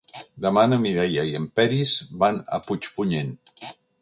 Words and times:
Demà 0.45 0.61
na 0.69 0.79
Mireia 0.85 1.25
i 1.31 1.35
en 1.41 1.45
Peris 1.59 1.93
van 2.25 2.41
a 2.59 2.63
Puigpunyent. 2.71 3.35